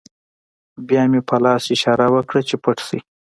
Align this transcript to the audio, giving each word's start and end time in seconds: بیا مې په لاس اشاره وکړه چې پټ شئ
بیا 0.87 1.03
مې 1.11 1.21
په 1.29 1.35
لاس 1.43 1.63
اشاره 1.75 2.07
وکړه 2.15 2.41
چې 2.47 2.55
پټ 2.63 2.77
شئ 2.87 2.99